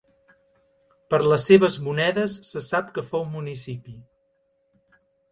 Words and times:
Per 1.13 1.17
les 1.31 1.43
seves 1.49 1.75
monedes 1.87 2.37
se 2.51 2.61
sap 2.67 2.89
que 2.95 3.03
fou 3.09 3.27
municipi. 3.35 3.93